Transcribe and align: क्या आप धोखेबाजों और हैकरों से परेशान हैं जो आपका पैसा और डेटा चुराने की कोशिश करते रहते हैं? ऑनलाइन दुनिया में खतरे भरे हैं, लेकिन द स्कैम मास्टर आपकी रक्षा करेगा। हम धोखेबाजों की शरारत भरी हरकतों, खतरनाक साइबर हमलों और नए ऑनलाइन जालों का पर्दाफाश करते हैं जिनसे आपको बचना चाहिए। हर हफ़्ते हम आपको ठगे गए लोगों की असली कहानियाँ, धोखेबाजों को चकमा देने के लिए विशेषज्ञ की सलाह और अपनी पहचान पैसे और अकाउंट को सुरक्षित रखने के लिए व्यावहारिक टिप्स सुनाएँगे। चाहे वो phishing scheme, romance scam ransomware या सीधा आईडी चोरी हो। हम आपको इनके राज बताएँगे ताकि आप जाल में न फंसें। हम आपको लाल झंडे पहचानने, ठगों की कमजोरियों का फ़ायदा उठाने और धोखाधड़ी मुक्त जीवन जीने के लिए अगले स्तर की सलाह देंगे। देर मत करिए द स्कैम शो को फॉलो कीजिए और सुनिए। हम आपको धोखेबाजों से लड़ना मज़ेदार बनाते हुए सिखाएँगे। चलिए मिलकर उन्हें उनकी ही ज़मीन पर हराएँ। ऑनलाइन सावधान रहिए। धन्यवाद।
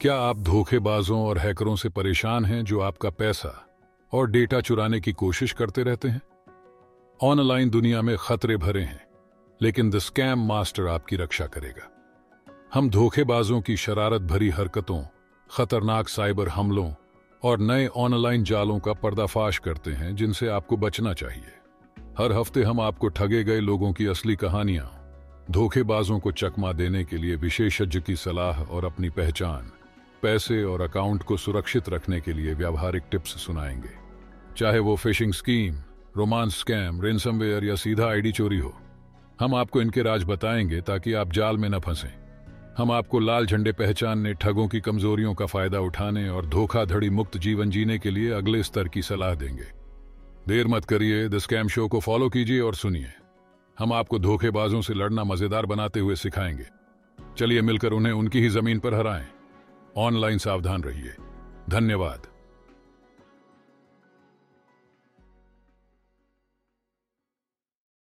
क्या 0.00 0.14
आप 0.16 0.38
धोखेबाजों 0.38 1.18
और 1.26 1.38
हैकरों 1.38 1.76
से 1.76 1.88
परेशान 1.88 2.44
हैं 2.44 2.64
जो 2.64 2.80
आपका 2.80 3.10
पैसा 3.10 3.66
और 4.12 4.30
डेटा 4.30 4.60
चुराने 4.60 5.00
की 5.00 5.12
कोशिश 5.12 5.52
करते 5.52 5.82
रहते 5.82 6.08
हैं? 6.08 6.20
ऑनलाइन 7.20 7.70
दुनिया 7.70 8.02
में 8.02 8.16
खतरे 8.16 8.56
भरे 8.56 8.82
हैं, 8.82 9.04
लेकिन 9.62 9.90
द 9.90 9.98
स्कैम 9.98 10.46
मास्टर 10.46 10.86
आपकी 10.86 11.16
रक्षा 11.16 11.46
करेगा। 11.46 11.90
हम 12.74 12.88
धोखेबाजों 12.90 13.60
की 13.60 13.76
शरारत 13.76 14.22
भरी 14.22 14.48
हरकतों, 14.48 15.02
खतरनाक 15.50 16.08
साइबर 16.08 16.48
हमलों 16.48 16.92
और 17.42 17.58
नए 17.58 17.86
ऑनलाइन 17.86 18.44
जालों 18.44 18.78
का 18.78 18.92
पर्दाफाश 18.92 19.58
करते 19.58 19.90
हैं 19.90 20.14
जिनसे 20.16 20.48
आपको 20.48 20.76
बचना 20.76 21.12
चाहिए। 21.14 21.52
हर 22.18 22.32
हफ़्ते 22.32 22.62
हम 22.62 22.80
आपको 22.80 23.08
ठगे 23.08 23.42
गए 23.44 23.60
लोगों 23.60 23.92
की 23.92 24.06
असली 24.06 24.36
कहानियाँ, 24.36 24.88
धोखेबाजों 25.50 26.18
को 26.20 26.32
चकमा 26.32 26.72
देने 26.72 27.04
के 27.04 27.16
लिए 27.16 27.36
विशेषज्ञ 27.36 28.00
की 28.00 28.16
सलाह 28.16 28.62
और 28.62 28.84
अपनी 28.84 29.10
पहचान 29.10 29.70
पैसे 30.22 30.62
और 30.64 30.80
अकाउंट 30.80 31.22
को 31.22 31.36
सुरक्षित 31.36 31.88
रखने 31.88 32.20
के 32.20 32.32
लिए 32.32 32.54
व्यावहारिक 32.54 33.02
टिप्स 33.10 33.30
सुनाएँगे। 33.40 33.98
चाहे 34.56 34.78
वो 34.78 34.96
phishing 34.96 35.32
scheme, 35.32 35.74
romance 36.16 36.58
scam 36.58 37.00
ransomware 37.02 37.64
या 37.64 37.74
सीधा 37.74 38.08
आईडी 38.08 38.32
चोरी 38.32 38.58
हो। 38.58 38.72
हम 39.40 39.54
आपको 39.54 39.82
इनके 39.82 40.02
राज 40.02 40.24
बताएँगे 40.24 40.80
ताकि 40.80 41.12
आप 41.12 41.32
जाल 41.32 41.56
में 41.56 41.68
न 41.68 41.78
फंसें। 41.78 42.12
हम 42.78 42.92
आपको 42.92 43.18
लाल 43.18 43.46
झंडे 43.46 43.72
पहचानने, 43.72 44.34
ठगों 44.34 44.68
की 44.68 44.80
कमजोरियों 44.80 45.34
का 45.34 45.46
फ़ायदा 45.46 45.80
उठाने 45.80 46.28
और 46.28 46.46
धोखाधड़ी 46.46 47.10
मुक्त 47.10 47.36
जीवन 47.36 47.70
जीने 47.70 47.98
के 47.98 48.10
लिए 48.10 48.30
अगले 48.30 48.62
स्तर 48.62 48.88
की 48.88 49.02
सलाह 49.02 49.34
देंगे। 49.34 49.66
देर 50.48 50.66
मत 50.66 50.84
करिए 50.84 51.28
द 51.28 51.38
स्कैम 51.38 51.68
शो 51.68 51.88
को 51.88 52.00
फॉलो 52.00 52.28
कीजिए 52.28 52.60
और 52.60 52.74
सुनिए। 52.74 53.12
हम 53.78 53.92
आपको 53.92 54.18
धोखेबाजों 54.18 54.80
से 54.82 54.94
लड़ना 54.94 55.24
मज़ेदार 55.24 55.66
बनाते 55.66 56.00
हुए 56.00 56.16
सिखाएँगे। 56.16 56.66
चलिए 57.38 57.62
मिलकर 57.62 57.92
उन्हें 57.92 58.12
उनकी 58.12 58.40
ही 58.40 58.48
ज़मीन 58.48 58.78
पर 58.78 58.94
हराएँ। 58.94 59.26
ऑनलाइन 59.96 60.38
सावधान 60.38 60.82
रहिए। 60.82 61.14
धन्यवाद। 61.70 62.26